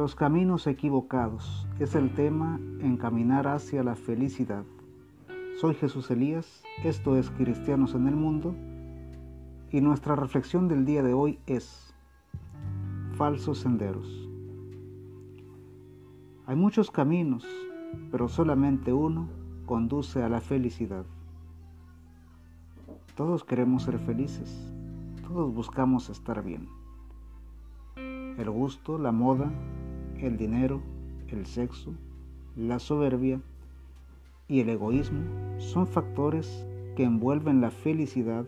Los 0.00 0.14
caminos 0.14 0.66
equivocados 0.66 1.68
es 1.78 1.94
el 1.94 2.14
tema 2.14 2.58
Encaminar 2.80 3.46
hacia 3.46 3.82
la 3.82 3.96
felicidad. 3.96 4.64
Soy 5.60 5.74
Jesús 5.74 6.10
Elías, 6.10 6.62
esto 6.84 7.18
es 7.18 7.28
Cristianos 7.28 7.94
en 7.94 8.06
el 8.08 8.16
Mundo 8.16 8.54
y 9.70 9.82
nuestra 9.82 10.16
reflexión 10.16 10.68
del 10.68 10.86
día 10.86 11.02
de 11.02 11.12
hoy 11.12 11.38
es 11.46 11.92
Falsos 13.12 13.58
senderos. 13.58 14.26
Hay 16.46 16.56
muchos 16.56 16.90
caminos, 16.90 17.46
pero 18.10 18.30
solamente 18.30 18.94
uno 18.94 19.28
conduce 19.66 20.22
a 20.22 20.30
la 20.30 20.40
felicidad. 20.40 21.04
Todos 23.16 23.44
queremos 23.44 23.82
ser 23.82 23.98
felices, 23.98 24.72
todos 25.28 25.52
buscamos 25.52 26.08
estar 26.08 26.42
bien. 26.42 26.70
El 27.96 28.48
gusto, 28.48 28.96
la 28.96 29.12
moda, 29.12 29.52
el 30.22 30.36
dinero, 30.36 30.82
el 31.28 31.46
sexo, 31.46 31.94
la 32.56 32.78
soberbia 32.78 33.40
y 34.48 34.60
el 34.60 34.68
egoísmo 34.68 35.20
son 35.58 35.86
factores 35.86 36.66
que 36.96 37.04
envuelven 37.04 37.60
la 37.60 37.70
felicidad 37.70 38.44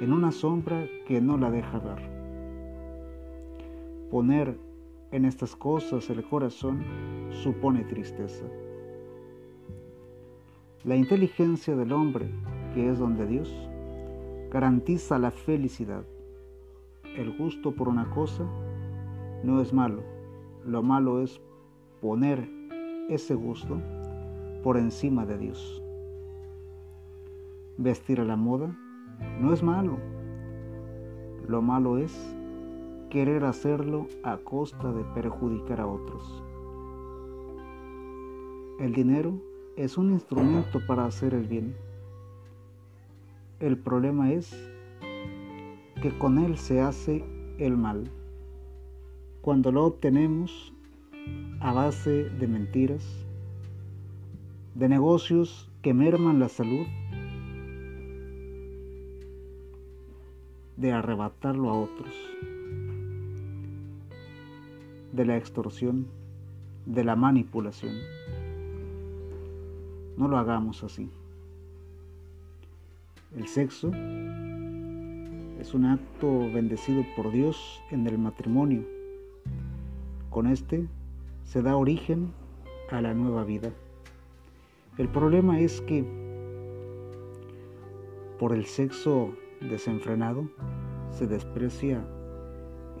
en 0.00 0.12
una 0.12 0.32
sombra 0.32 0.86
que 1.06 1.20
no 1.20 1.36
la 1.36 1.50
deja 1.50 1.78
ver. 1.78 2.18
Poner 4.10 4.58
en 5.12 5.24
estas 5.24 5.54
cosas 5.54 6.08
el 6.10 6.24
corazón 6.24 6.82
supone 7.30 7.84
tristeza. 7.84 8.44
La 10.84 10.96
inteligencia 10.96 11.76
del 11.76 11.92
hombre, 11.92 12.30
que 12.74 12.90
es 12.90 12.98
donde 12.98 13.26
Dios, 13.26 13.52
garantiza 14.50 15.18
la 15.18 15.30
felicidad. 15.30 16.04
El 17.16 17.36
gusto 17.36 17.74
por 17.74 17.88
una 17.88 18.08
cosa 18.10 18.44
no 19.42 19.60
es 19.60 19.72
malo, 19.72 20.02
lo 20.68 20.82
malo 20.82 21.22
es 21.22 21.40
poner 22.02 22.46
ese 23.08 23.34
gusto 23.34 23.80
por 24.62 24.76
encima 24.76 25.24
de 25.24 25.38
Dios. 25.38 25.82
Vestir 27.78 28.20
a 28.20 28.24
la 28.24 28.36
moda 28.36 28.76
no 29.40 29.54
es 29.54 29.62
malo. 29.62 29.96
Lo 31.48 31.62
malo 31.62 31.96
es 31.96 32.36
querer 33.08 33.44
hacerlo 33.44 34.08
a 34.22 34.36
costa 34.36 34.92
de 34.92 35.04
perjudicar 35.14 35.80
a 35.80 35.86
otros. 35.86 36.44
El 38.78 38.92
dinero 38.92 39.40
es 39.76 39.96
un 39.96 40.10
instrumento 40.10 40.80
para 40.86 41.06
hacer 41.06 41.32
el 41.32 41.46
bien. 41.46 41.74
El 43.58 43.78
problema 43.78 44.32
es 44.32 44.54
que 46.02 46.16
con 46.18 46.38
él 46.38 46.58
se 46.58 46.82
hace 46.82 47.24
el 47.58 47.76
mal 47.76 48.04
cuando 49.40 49.70
lo 49.70 49.84
obtenemos 49.84 50.72
a 51.60 51.72
base 51.72 52.24
de 52.28 52.46
mentiras, 52.48 53.04
de 54.74 54.88
negocios 54.88 55.68
que 55.82 55.94
merman 55.94 56.40
la 56.40 56.48
salud, 56.48 56.86
de 60.76 60.92
arrebatarlo 60.92 61.70
a 61.70 61.78
otros, 61.78 62.14
de 65.12 65.24
la 65.24 65.36
extorsión, 65.36 66.06
de 66.86 67.04
la 67.04 67.16
manipulación. 67.16 67.94
No 70.16 70.28
lo 70.28 70.38
hagamos 70.38 70.84
así. 70.84 71.10
El 73.36 73.46
sexo 73.46 73.92
es 75.60 75.74
un 75.74 75.84
acto 75.84 76.38
bendecido 76.52 77.04
por 77.16 77.30
Dios 77.30 77.80
en 77.90 78.06
el 78.06 78.18
matrimonio 78.18 78.97
con 80.30 80.46
este 80.46 80.86
se 81.44 81.62
da 81.62 81.76
origen 81.76 82.32
a 82.90 83.00
la 83.00 83.14
nueva 83.14 83.44
vida. 83.44 83.70
El 84.98 85.08
problema 85.08 85.60
es 85.60 85.80
que 85.82 86.04
por 88.38 88.52
el 88.52 88.66
sexo 88.66 89.32
desenfrenado 89.60 90.48
se 91.10 91.26
desprecia 91.26 92.04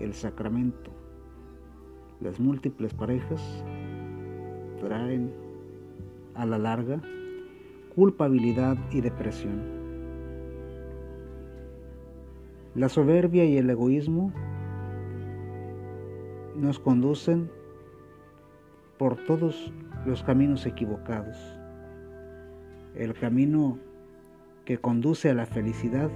el 0.00 0.14
sacramento. 0.14 0.90
Las 2.20 2.40
múltiples 2.40 2.94
parejas 2.94 3.40
traen 4.80 5.32
a 6.34 6.46
la 6.46 6.58
larga 6.58 7.00
culpabilidad 7.94 8.76
y 8.92 9.00
depresión. 9.00 9.60
La 12.76 12.88
soberbia 12.88 13.44
y 13.44 13.56
el 13.56 13.68
egoísmo 13.70 14.32
nos 16.60 16.78
conducen 16.78 17.50
por 18.98 19.16
todos 19.26 19.72
los 20.04 20.22
caminos 20.24 20.66
equivocados. 20.66 21.36
El 22.94 23.14
camino 23.14 23.78
que 24.64 24.78
conduce 24.78 25.30
a 25.30 25.34
la 25.34 25.46
felicidad 25.46 26.10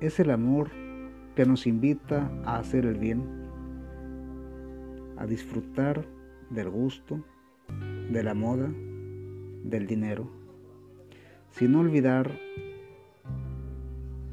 es 0.00 0.18
el 0.18 0.30
amor 0.30 0.70
que 1.36 1.44
nos 1.44 1.66
invita 1.66 2.30
a 2.44 2.56
hacer 2.56 2.86
el 2.86 2.96
bien, 2.96 3.22
a 5.18 5.26
disfrutar 5.26 6.06
del 6.48 6.70
gusto, 6.70 7.22
de 8.10 8.22
la 8.22 8.32
moda, 8.34 8.70
del 9.64 9.86
dinero, 9.86 10.30
sin 11.50 11.74
olvidar 11.74 12.30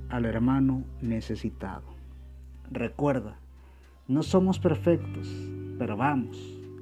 al 0.09 0.25
hermano 0.25 0.85
necesitado. 1.01 1.96
Recuerda, 2.71 3.37
no 4.07 4.23
somos 4.23 4.59
perfectos, 4.59 5.27
pero 5.77 5.95
vamos, 5.95 6.37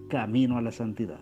camino 0.10 0.58
a 0.58 0.62
la 0.62 0.72
santidad. 0.72 1.20